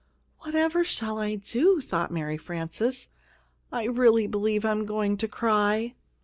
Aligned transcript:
"Whatever 0.39 0.83
shall 0.83 1.19
I 1.19 1.35
do?" 1.35 1.79
thought 1.79 2.09
Mary 2.09 2.35
Frances. 2.35 3.09
"I 3.71 3.83
really 3.83 4.25
believe 4.25 4.65
I 4.65 4.71
am 4.71 4.87
going 4.87 5.15
to 5.17 5.27
cry." 5.27 5.93